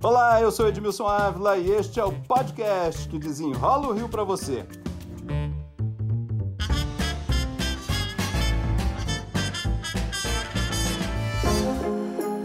[0.00, 4.22] Olá, eu sou Edmilson Ávila e este é o podcast que desenrola o Rio para
[4.22, 4.64] você.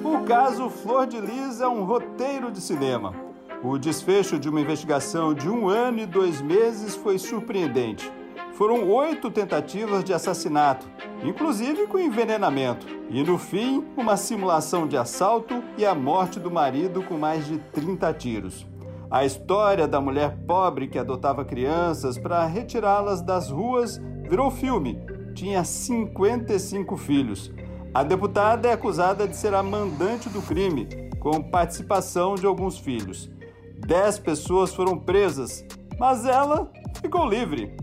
[0.04, 3.14] O caso Flor de Lis é um roteiro de cinema.
[3.64, 8.12] O desfecho de uma investigação de um ano e dois meses foi surpreendente.
[8.54, 10.88] Foram oito tentativas de assassinato,
[11.24, 17.02] inclusive com envenenamento, e no fim, uma simulação de assalto e a morte do marido
[17.02, 18.68] com mais de 30 tiros.
[19.10, 25.04] A história da mulher pobre que adotava crianças para retirá-las das ruas virou filme.
[25.34, 27.52] Tinha 55 filhos.
[27.92, 30.88] A deputada é acusada de ser a mandante do crime,
[31.20, 33.32] com participação de alguns filhos.
[33.80, 35.66] Dez pessoas foram presas,
[36.00, 37.76] mas ela ficou livre.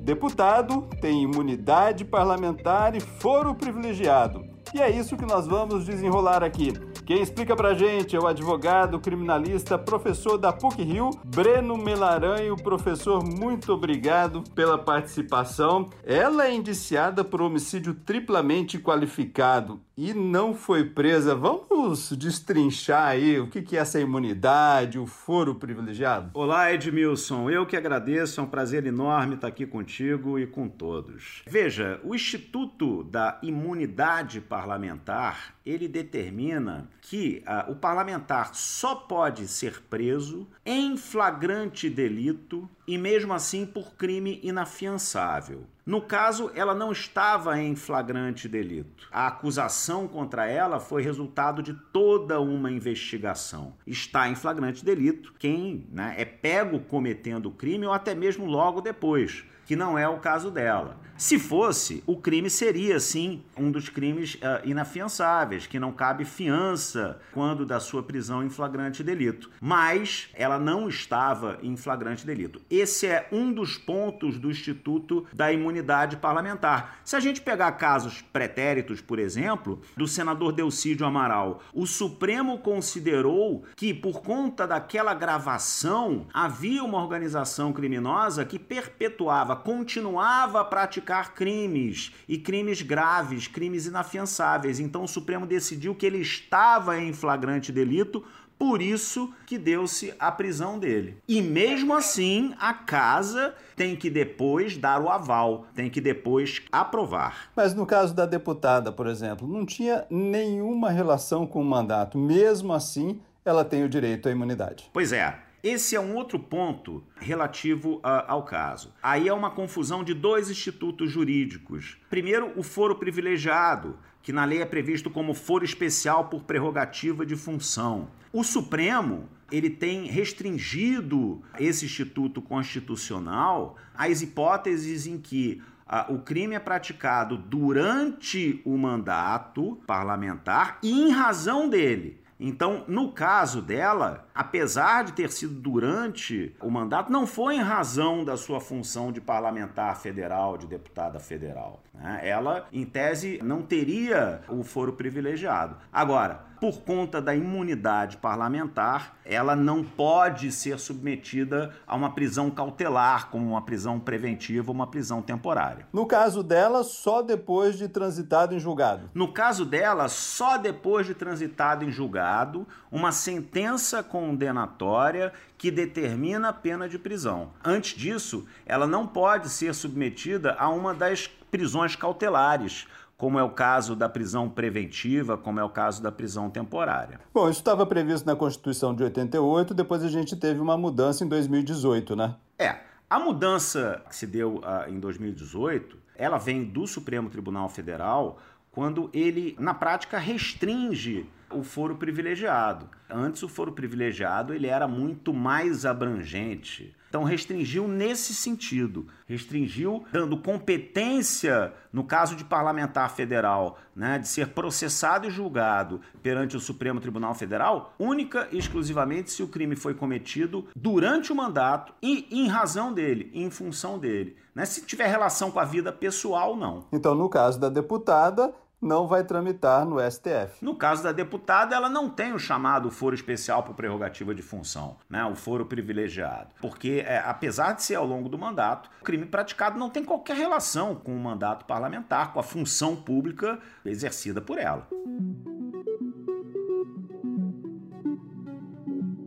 [0.00, 4.44] Deputado tem imunidade parlamentar e foro privilegiado.
[4.74, 6.72] E é isso que nós vamos desenrolar aqui.
[7.04, 12.56] Quem explica pra gente é o advogado criminalista, professor da PUC Rio, Breno Melaranho.
[12.56, 15.90] Professor, muito obrigado pela participação.
[16.04, 21.34] Ela é indiciada por homicídio triplamente qualificado e não foi presa.
[21.34, 26.30] Vamos destrinchar aí o que é essa imunidade, o foro privilegiado?
[26.32, 27.50] Olá, Edmilson.
[27.50, 28.40] Eu que agradeço.
[28.40, 31.42] É um prazer enorme estar aqui contigo e com todos.
[31.46, 39.82] Veja, o Instituto da Imunidade Parlamentar ele determina que ah, o parlamentar só pode ser
[39.82, 45.66] preso em flagrante delito e mesmo assim por crime inafiançável.
[45.90, 49.08] No caso, ela não estava em flagrante delito.
[49.10, 53.74] A acusação contra ela foi resultado de toda uma investigação.
[53.84, 58.80] Está em flagrante delito quem né, é pego cometendo o crime ou até mesmo logo
[58.80, 60.98] depois que não é o caso dela.
[61.16, 67.20] Se fosse, o crime seria sim um dos crimes uh, inafiançáveis, que não cabe fiança
[67.30, 69.48] quando da sua prisão em flagrante delito.
[69.60, 72.60] Mas ela não estava em flagrante delito.
[72.68, 75.79] Esse é um dos pontos do Instituto da Imunidade
[76.16, 77.00] Parlamentar.
[77.04, 83.64] Se a gente pegar casos pretéritos, por exemplo, do senador Delcídio Amaral, o Supremo considerou
[83.76, 92.12] que por conta daquela gravação havia uma organização criminosa que perpetuava continuava a praticar crimes
[92.28, 94.80] e crimes graves, crimes inafiançáveis.
[94.80, 98.24] Então o Supremo decidiu que ele estava em flagrante delito
[98.60, 101.16] por isso que deu-se a prisão dele.
[101.26, 107.48] E mesmo assim, a casa tem que depois dar o aval, tem que depois aprovar.
[107.56, 112.18] Mas no caso da deputada, por exemplo, não tinha nenhuma relação com o mandato.
[112.18, 114.90] Mesmo assim, ela tem o direito à imunidade.
[114.92, 115.38] Pois é.
[115.62, 118.94] Esse é um outro ponto relativo uh, ao caso.
[119.02, 121.98] Aí é uma confusão de dois institutos jurídicos.
[122.08, 127.36] Primeiro, o foro privilegiado, que na lei é previsto como foro especial por prerrogativa de
[127.36, 128.08] função.
[128.32, 136.54] O Supremo ele tem restringido esse instituto constitucional às hipóteses em que uh, o crime
[136.54, 142.20] é praticado durante o mandato parlamentar e em razão dele.
[142.38, 148.24] Então, no caso dela, apesar de ter sido durante o mandato, não foi em razão
[148.24, 151.82] da sua função de parlamentar federal, de deputada federal.
[151.92, 152.20] Né?
[152.22, 155.76] Ela, em tese, não teria o foro privilegiado.
[155.92, 163.30] Agora, por conta da imunidade parlamentar, ela não pode ser submetida a uma prisão cautelar,
[163.30, 165.86] como uma prisão preventiva ou uma prisão temporária.
[165.90, 169.08] No caso dela, só depois de transitado em julgado.
[169.14, 176.52] No caso dela, só depois de transitado em julgado, uma sentença condenatória que determina a
[176.52, 177.50] pena de prisão.
[177.64, 182.86] Antes disso, ela não pode ser submetida a uma das prisões cautelares,
[183.16, 187.20] como é o caso da prisão preventiva, como é o caso da prisão temporária.
[187.34, 191.28] Bom, isso estava previsto na Constituição de 88, depois a gente teve uma mudança em
[191.28, 192.36] 2018, né?
[192.58, 192.76] É.
[193.10, 198.38] A mudança que se deu uh, em 2018, ela vem do Supremo Tribunal Federal
[198.70, 202.88] quando ele, na prática, restringe o foro privilegiado.
[203.08, 206.94] Antes o foro privilegiado ele era muito mais abrangente.
[207.10, 214.50] Então restringiu nesse sentido, restringiu dando competência no caso de parlamentar federal, né, de ser
[214.50, 219.92] processado e julgado perante o Supremo Tribunal Federal, única e exclusivamente se o crime foi
[219.92, 225.50] cometido durante o mandato e em razão dele, em função dele, né, se tiver relação
[225.50, 226.86] com a vida pessoal não.
[226.92, 230.62] Então no caso da deputada não vai tramitar no STF.
[230.62, 234.96] No caso da deputada, ela não tem o chamado foro especial por prerrogativa de função,
[235.08, 235.24] né?
[235.24, 236.48] o foro privilegiado.
[236.60, 240.36] Porque, é, apesar de ser ao longo do mandato, o crime praticado não tem qualquer
[240.36, 244.88] relação com o mandato parlamentar, com a função pública exercida por ela.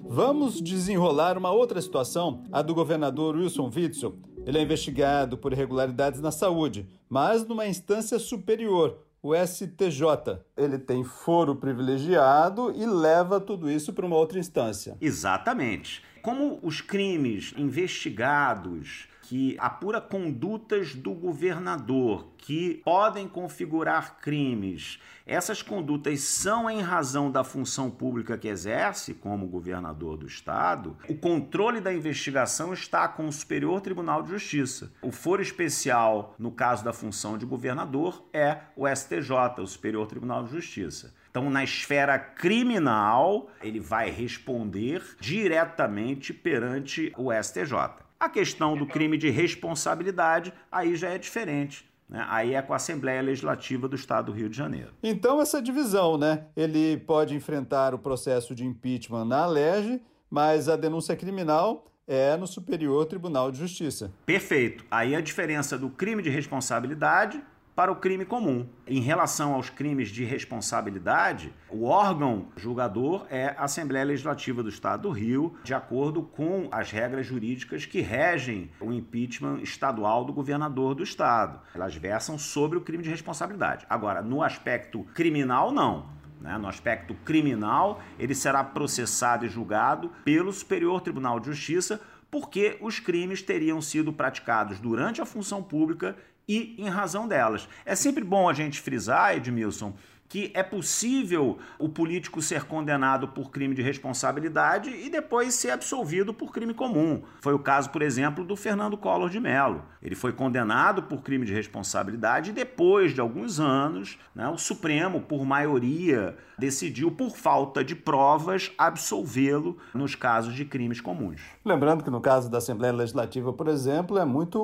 [0.06, 4.16] Vamos desenrolar uma outra situação, a do governador Wilson Witzel.
[4.46, 10.42] Ele é investigado por irregularidades na saúde, mas numa instância superior, o STJ.
[10.58, 14.98] Ele tem foro privilegiado e leva tudo isso para uma outra instância.
[15.00, 16.04] Exatamente.
[16.22, 25.00] Como os crimes investigados que apura condutas do governador que podem configurar crimes.
[25.26, 30.96] Essas condutas são em razão da função pública que exerce como governador do estado.
[31.10, 34.94] O controle da investigação está com o Superior Tribunal de Justiça.
[35.02, 40.44] O foro especial, no caso da função de governador, é o STJ, o Superior Tribunal
[40.44, 41.12] de Justiça.
[41.32, 48.04] Então, na esfera criminal, ele vai responder diretamente perante o STJ.
[48.20, 51.90] A questão do crime de responsabilidade aí já é diferente.
[52.08, 52.26] Né?
[52.30, 54.94] Aí é com a Assembleia Legislativa do Estado do Rio de Janeiro.
[55.02, 56.46] Então, essa divisão, né?
[56.56, 62.46] Ele pode enfrentar o processo de impeachment na LERJ, mas a denúncia criminal é no
[62.46, 64.12] Superior Tribunal de Justiça.
[64.26, 64.86] Perfeito.
[64.92, 67.42] Aí a diferença do crime de responsabilidade
[67.76, 68.68] para o crime comum.
[68.86, 75.04] Em relação aos crimes de responsabilidade, o órgão julgador é a Assembleia Legislativa do Estado
[75.04, 80.94] do Rio, de acordo com as regras jurídicas que regem o impeachment estadual do governador
[80.94, 81.60] do Estado.
[81.74, 83.86] Elas versam sobre o crime de responsabilidade.
[83.90, 86.06] Agora, no aspecto criminal, não.
[86.44, 86.58] Né?
[86.58, 92.02] No aspecto criminal, ele será processado e julgado pelo Superior Tribunal de Justiça
[92.34, 97.70] porque os crimes teriam sido praticados durante a função pública e em razão delas.
[97.86, 99.94] É sempre bom a gente frisar, Edmilson,
[100.28, 106.34] que é possível o político ser condenado por crime de responsabilidade e depois ser absolvido
[106.34, 107.22] por crime comum.
[107.42, 109.84] Foi o caso, por exemplo, do Fernando Collor de Mello.
[110.02, 115.22] Ele foi condenado por crime de responsabilidade e depois de alguns anos, né, o Supremo,
[115.22, 121.42] por maioria, decidiu, por falta de provas, absolvê-lo nos casos de crimes comuns.
[121.64, 124.62] Lembrando que no caso da Assembleia Legislativa, por exemplo, é muito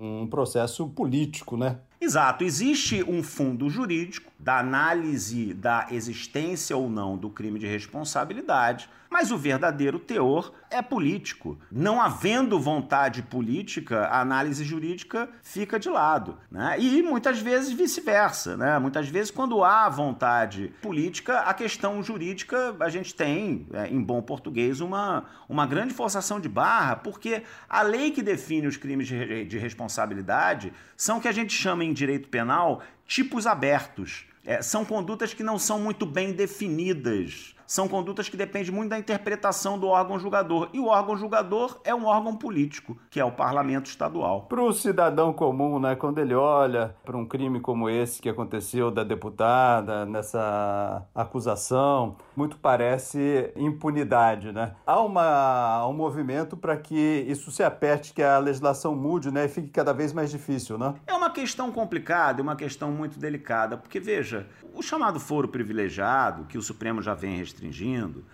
[0.00, 1.78] um processo político, né?
[2.00, 8.88] Exato, existe um fundo jurídico da análise da existência ou não do crime de responsabilidade,
[9.10, 11.58] mas o verdadeiro teor é político.
[11.72, 16.38] Não havendo vontade política, a análise jurídica fica de lado.
[16.50, 16.76] Né?
[16.78, 18.56] E muitas vezes vice-versa.
[18.56, 18.78] Né?
[18.78, 24.20] Muitas vezes, quando há vontade política, a questão jurídica a gente tem, é, em bom
[24.20, 29.46] português, uma, uma grande forçação de barra, porque a lei que define os crimes de,
[29.46, 34.27] de responsabilidade são o que a gente chama em direito penal tipos abertos.
[34.48, 38.98] É, são condutas que não são muito bem definidas são condutas que dependem muito da
[38.98, 40.70] interpretação do órgão julgador.
[40.72, 44.46] E o órgão julgador é um órgão político, que é o parlamento estadual.
[44.48, 48.90] Para o cidadão comum, né, quando ele olha para um crime como esse que aconteceu
[48.90, 54.50] da deputada, nessa acusação, muito parece impunidade.
[54.50, 54.74] Né?
[54.86, 59.48] Há uma, um movimento para que isso se aperte, que a legislação mude né, e
[59.48, 60.78] fique cada vez mais difícil.
[60.78, 60.94] Né?
[61.06, 66.44] É uma questão complicada, é uma questão muito delicada, porque veja, o chamado foro privilegiado,
[66.44, 67.57] que o Supremo já vem restringindo,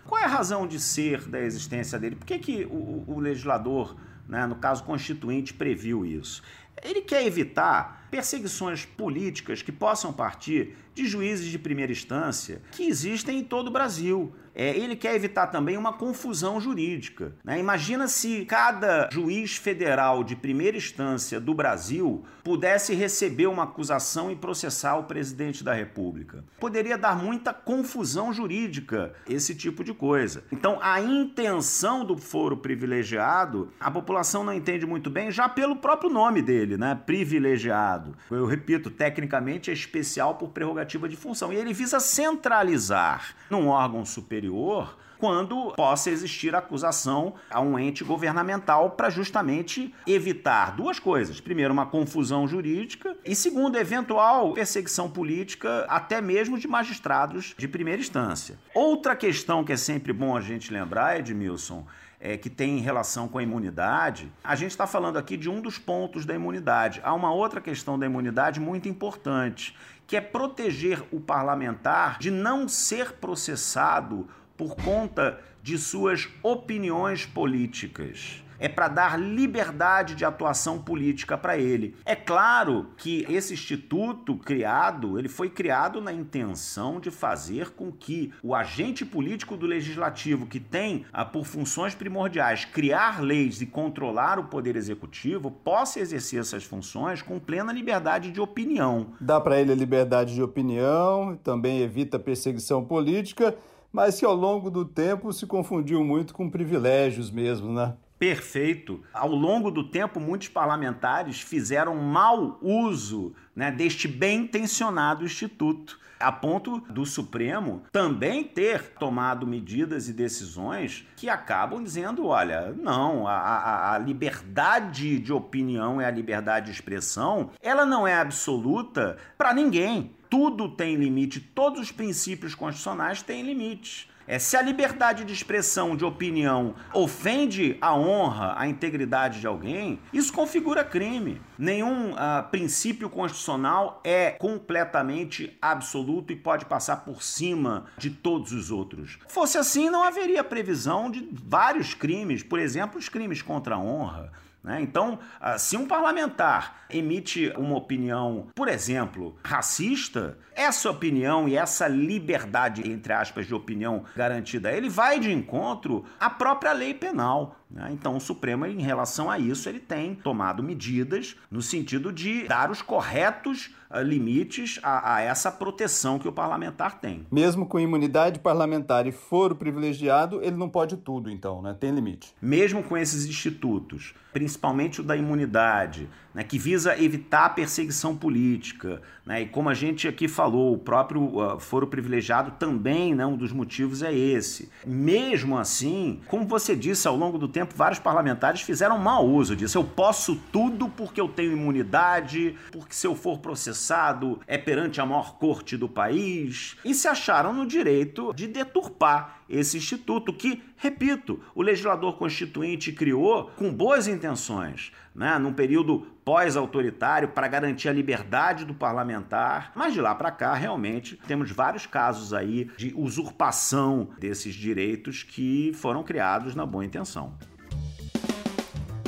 [0.05, 2.17] qual é a razão de ser da existência dele?
[2.17, 3.97] Por que, que o, o legislador,
[4.29, 6.43] né, no caso constituinte, previu isso?
[6.83, 13.41] Ele quer evitar perseguições políticas que possam partir de juízes de primeira instância que existem
[13.41, 14.33] em todo o Brasil.
[14.55, 17.35] É, ele quer evitar também uma confusão jurídica.
[17.43, 17.59] Né?
[17.59, 24.37] Imagina se cada juiz federal de primeira instância do Brasil pudesse receber uma acusação e
[24.37, 26.45] processar o presidente da República.
[26.61, 30.45] Poderia dar muita confusão jurídica esse tipo de coisa.
[30.53, 36.11] Então, a intenção do foro privilegiado, a população não entende muito bem, já pelo próprio
[36.11, 36.95] nome dele, né?
[37.05, 38.04] Privilegiado.
[38.31, 41.53] Eu repito, tecnicamente é especial por prerrogativa de função.
[41.53, 48.91] E ele visa centralizar num órgão superior quando possa existir acusação a um ente governamental
[48.91, 51.41] para justamente evitar duas coisas.
[51.41, 58.03] Primeiro, uma confusão jurídica e segundo, eventual perseguição política até mesmo de magistrados de primeira
[58.03, 58.59] instância.
[58.75, 61.87] Outra questão que é sempre bom a gente lembrar, Edmilson,
[62.25, 65.77] é, que tem relação com a imunidade, a gente está falando aqui de um dos
[65.77, 67.03] pontos da imunidade.
[67.05, 69.77] Há uma outra questão da imunidade muito importante,
[70.07, 74.27] que é proteger o parlamentar de não ser processado
[74.57, 81.95] por conta de suas opiniões políticas é para dar liberdade de atuação política para ele.
[82.03, 88.33] É claro que esse instituto criado, ele foi criado na intenção de fazer com que
[88.43, 94.39] o agente político do legislativo que tem ah, por funções primordiais criar leis e controlar
[94.39, 99.09] o poder executivo possa exercer essas funções com plena liberdade de opinião.
[99.21, 103.55] Dá para ele a liberdade de opinião, também evita perseguição política
[103.93, 107.95] mas que ao longo do tempo se confundiu muito com privilégios mesmo, né?
[108.25, 109.03] Perfeito.
[109.13, 116.33] Ao longo do tempo, muitos parlamentares fizeram mau uso né, deste bem intencionado instituto, a
[116.33, 123.35] ponto do Supremo também ter tomado medidas e decisões que acabam dizendo: olha, não, a,
[123.35, 129.53] a, a liberdade de opinião e a liberdade de expressão ela não é absoluta para
[129.53, 130.13] ninguém.
[130.31, 134.09] Tudo tem limite, todos os princípios constitucionais têm limites.
[134.27, 140.01] É, se a liberdade de expressão, de opinião, ofende a honra, a integridade de alguém,
[140.13, 141.41] isso configura crime.
[141.59, 148.71] Nenhum uh, princípio constitucional é completamente absoluto e pode passar por cima de todos os
[148.71, 149.19] outros.
[149.29, 154.33] Fosse assim, não haveria previsão de vários crimes, por exemplo, os crimes contra a honra.
[154.65, 154.81] Né?
[154.81, 161.87] Então, ah, se um parlamentar emite uma opinião, por exemplo, racista, essa opinião e essa
[161.87, 167.57] liberdade, entre aspas, de opinião garantida, ele vai de encontro à própria lei penal.
[167.71, 167.91] Né?
[167.93, 172.71] Então, o Supremo, em relação a isso, ele tem tomado medidas no sentido de dar
[172.71, 177.27] os corretos uh, limites a, a, essa proteção que o parlamentar tem.
[177.31, 181.75] Mesmo com imunidade parlamentar e foro privilegiado, ele não pode tudo, então, né?
[181.79, 182.35] Tem limite.
[182.41, 189.01] Mesmo com esses institutos, principalmente o da imunidade, né, que visa evitar a perseguição política.
[189.25, 193.37] Né, e como a gente aqui falou, o próprio uh, foro privilegiado também, né, um
[193.37, 194.69] dos motivos é esse.
[194.85, 199.79] Mesmo assim, como você disse, ao longo do tempo, vários parlamentares fizeram mau uso disso.
[199.79, 205.07] Eu posso tudo porque eu tenho imunidade, porque se eu for processado é perante a
[205.07, 206.77] maior corte do país.
[206.85, 213.53] E se acharam no direito de deturpar esse instituto que, repito, o legislador constituinte criou
[213.57, 220.01] com boas intenções, né, num período pós-autoritário para garantir a liberdade do parlamentar, mas de
[220.01, 226.55] lá para cá realmente temos vários casos aí de usurpação desses direitos que foram criados
[226.55, 227.35] na boa intenção.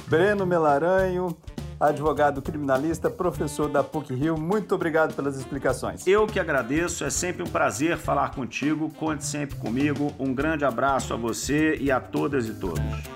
[0.08, 1.37] Breno Melaranho,
[1.80, 4.38] advogado criminalista, professor da PUC Rio.
[4.38, 6.06] Muito obrigado pelas explicações.
[6.06, 8.90] Eu que agradeço, é sempre um prazer falar contigo.
[8.90, 10.12] Conte sempre comigo.
[10.18, 13.15] Um grande abraço a você e a todas e todos.